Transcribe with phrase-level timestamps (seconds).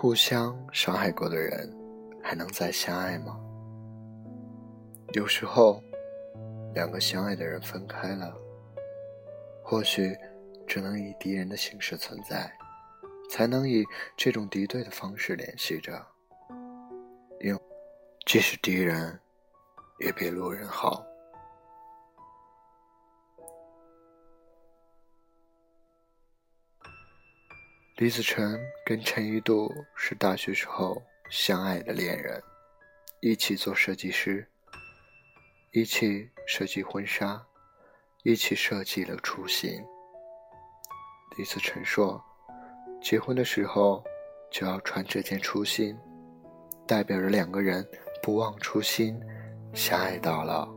[0.00, 1.76] 互相伤害过的人，
[2.22, 3.36] 还能再相爱吗？
[5.12, 5.82] 有时候，
[6.72, 8.32] 两个相爱的人分开了，
[9.60, 10.16] 或许
[10.68, 12.48] 只能以敌人的形式存在，
[13.28, 13.84] 才能以
[14.16, 16.00] 这种敌对的方式联系着。
[17.40, 17.58] 因
[18.24, 19.18] 即使敌人，
[19.98, 21.04] 也比路人好。
[27.98, 32.40] 李子晨跟陈一度是大学时候相爱的恋人，
[33.18, 34.46] 一起做设计师，
[35.72, 37.44] 一起设计婚纱，
[38.22, 39.84] 一起设计了初心。
[41.36, 42.24] 李子晨说
[43.02, 44.04] ：“结婚的时候
[44.48, 45.98] 就要穿这件初心，
[46.86, 47.84] 代表着两个人
[48.22, 49.20] 不忘初心，
[49.74, 50.72] 相爱到老。”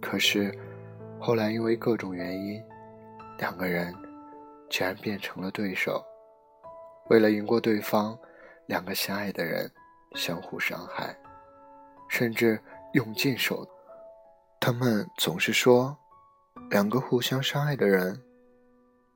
[0.00, 0.58] 可是
[1.20, 2.64] 后来因为各种原因，
[3.36, 3.94] 两个人。
[4.70, 6.04] 竟然变成了对手。
[7.08, 8.18] 为了赢过对方，
[8.66, 9.70] 两个相爱的人
[10.14, 11.16] 相互伤害，
[12.08, 12.60] 甚至
[12.92, 13.66] 用尽手。
[14.60, 15.96] 他们总是说，
[16.70, 18.22] 两个互相伤害的人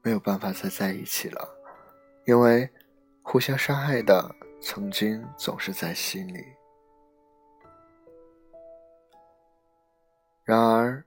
[0.02, 1.48] 没有办法再在一起了，
[2.24, 2.68] 因为
[3.22, 6.44] 互相伤害的曾经总是在心里。
[10.44, 11.04] 然而，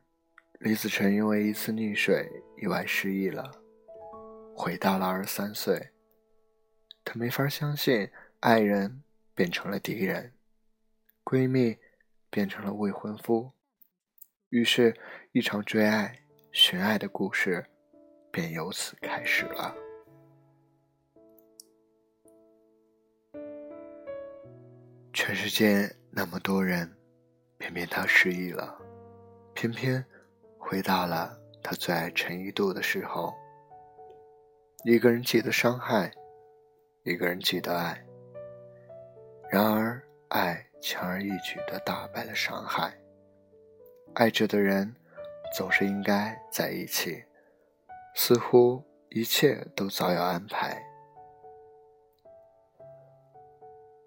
[0.60, 2.30] 李子晨因为一次溺水
[2.62, 3.52] 意外失忆了。
[4.56, 5.90] 回到了二十三岁，
[7.06, 8.10] 她没法相信
[8.42, 9.04] 爱人
[9.34, 10.34] 变成了敌人，
[11.24, 11.78] 闺蜜
[12.30, 13.52] 变成了未婚夫，
[14.50, 14.94] 于是，
[15.32, 16.20] 一场追爱、
[16.52, 17.66] 寻爱的故事
[18.32, 19.74] 便由此开始了。
[25.14, 26.92] 全世界那么多人，
[27.58, 28.78] 偏偏他失忆了，
[29.54, 30.04] 偏偏
[30.58, 33.34] 回到了他最爱陈一度的时候。
[34.84, 36.12] 一个人记得伤害，
[37.06, 38.04] 一个人记得爱。
[39.52, 42.92] 然而，爱轻而易举地打败了伤害。
[44.16, 44.92] 爱着的人
[45.56, 47.24] 总是应该在一起，
[48.16, 50.82] 似乎一切都早有安排。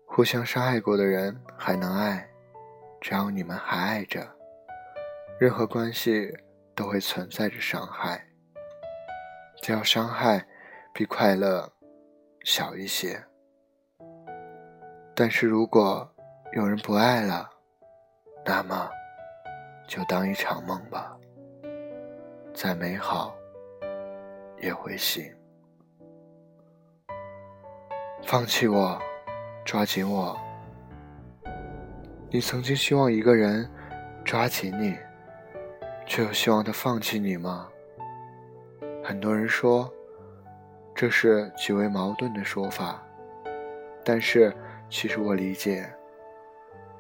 [0.05, 2.29] 互相伤害过的人还能爱，
[3.01, 4.29] 只要你们还爱着，
[5.39, 6.37] 任何关系
[6.75, 8.27] 都会存在着伤害。
[9.63, 10.45] 只要伤害。
[10.95, 11.73] 比快乐
[12.45, 13.23] 小一些，
[15.15, 16.09] 但是如果
[16.55, 17.49] 有人不爱了，
[18.45, 18.89] 那么
[19.87, 21.15] 就当一场梦吧，
[22.55, 23.37] 再美好
[24.61, 25.25] 也会醒。
[28.25, 28.99] 放弃我，
[29.65, 30.39] 抓紧我。
[32.31, 33.71] 你曾经希望一个人
[34.25, 34.97] 抓紧你，
[36.07, 37.69] 却又希望他放弃你吗？
[39.05, 39.93] 很多人说。
[41.01, 43.01] 这是极为矛盾的说法，
[44.05, 44.53] 但是
[44.91, 45.89] 其实我理解，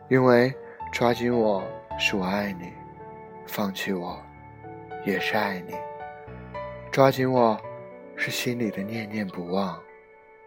[0.09, 0.55] 因为
[0.93, 1.65] 抓紧我
[1.99, 2.73] 是我爱你，
[3.45, 4.17] 放弃我
[5.05, 5.75] 也是爱你。
[6.93, 7.61] 抓紧我
[8.15, 9.77] 是心里的念念不忘，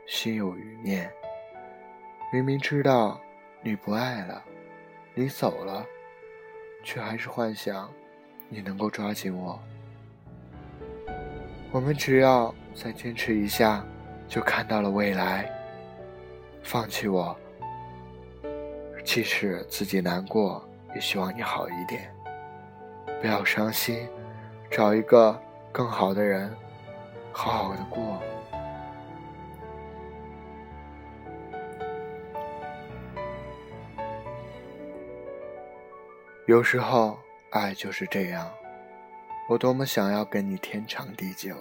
[0.07, 1.11] 心有余念。
[2.31, 3.19] 明明知道
[3.61, 4.41] 你不爱了，
[5.13, 5.85] 你走了，
[6.85, 7.91] 却还是幻想
[8.47, 9.59] 你能够抓紧我。
[11.73, 12.55] 我们只要。
[12.73, 13.85] 再坚持一下，
[14.27, 15.49] 就看到了未来。
[16.63, 17.35] 放弃我，
[19.03, 22.13] 即使自己难过，也希望你好一点。
[23.19, 24.07] 不要伤心，
[24.69, 25.39] 找一个
[25.71, 26.55] 更好的人，
[27.31, 28.19] 好好的过。
[36.47, 37.17] 有时候，
[37.51, 38.49] 爱就是这样。
[39.47, 41.55] 我多么想要跟你天长地久。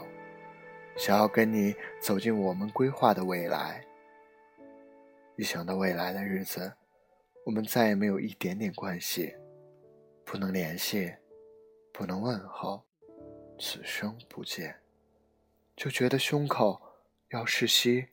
[1.01, 3.83] 想要跟你走进我们规划的未来。
[5.35, 6.71] 一想到未来的日子，
[7.47, 9.35] 我们再也没有一点点关系，
[10.27, 11.11] 不能联系，
[11.91, 12.85] 不能问候，
[13.59, 14.79] 此生不见，
[15.75, 16.79] 就觉得胸口
[17.31, 18.09] 要窒息，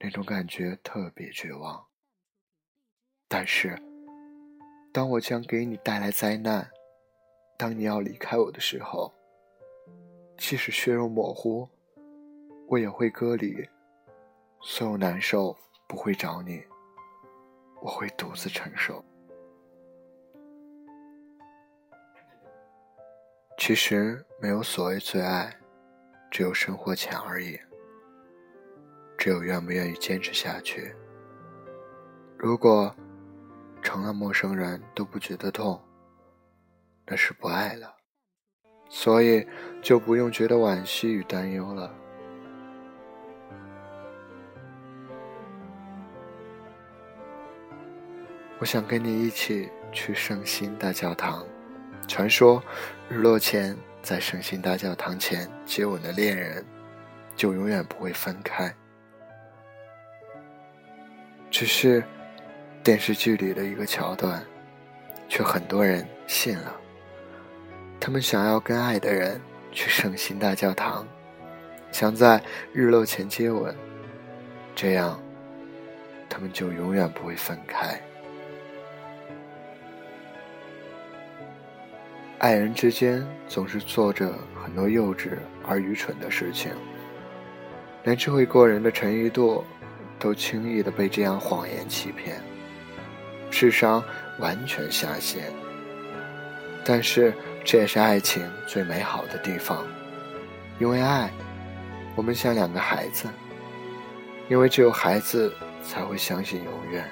[0.00, 1.86] 那种感觉特别绝望。
[3.28, 3.80] 但是，
[4.92, 6.68] 当我将给你带来灾难，
[7.56, 9.14] 当你要离开我的时候。
[10.38, 11.68] 即使血肉模糊，
[12.68, 13.68] 我也会割离。
[14.62, 15.54] 所有难受
[15.86, 16.64] 不会找你，
[17.82, 19.04] 我会独自承受。
[23.58, 25.52] 其实没有所谓最爱，
[26.30, 27.58] 只有生活浅而已。
[29.18, 30.94] 只有愿不愿意坚持下去。
[32.36, 32.94] 如果
[33.82, 35.82] 成了陌生人都不觉得痛，
[37.04, 37.97] 那是不爱了。
[38.88, 39.46] 所以
[39.82, 41.92] 就不用觉得惋惜与担忧了。
[48.58, 51.46] 我想跟你一起去圣心大教堂
[52.08, 52.60] 传说
[53.08, 56.64] 日落前在圣心大教堂前接吻的恋人
[57.36, 58.74] 就永远不会分开。
[61.50, 62.02] 只是
[62.82, 64.44] 电视剧里的一个桥段
[65.28, 66.87] 却很多人信了。
[68.08, 69.38] 他们想要跟爱的人
[69.70, 71.06] 去圣心大教堂，
[71.92, 73.76] 想在日落前接吻，
[74.74, 75.20] 这样
[76.26, 78.00] 他们就永远不会分开。
[82.38, 84.32] 爱人之间总是做着
[84.64, 85.32] 很多幼稚
[85.66, 86.72] 而愚蠢的事情，
[88.04, 89.62] 连智慧过人的陈一度
[90.18, 92.40] 都轻易的被这样谎言欺骗，
[93.50, 94.02] 智商
[94.38, 95.52] 完全下线。
[96.86, 97.34] 但是
[97.70, 99.86] 这也是爱情最美好的地方，
[100.78, 101.30] 因为爱，
[102.16, 103.28] 我们像两个孩子，
[104.48, 105.54] 因为只有孩子
[105.84, 107.06] 才会相信永远。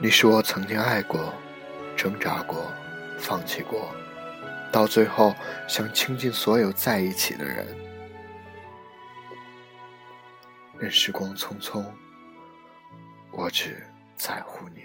[0.00, 1.34] 你是我曾经爱过。
[1.96, 2.70] 挣扎过，
[3.18, 3.90] 放弃过，
[4.70, 5.34] 到最后
[5.68, 7.66] 想倾尽所有在一起的人。
[10.78, 11.84] 任时光匆匆，
[13.32, 13.84] 我只
[14.14, 14.82] 在乎你。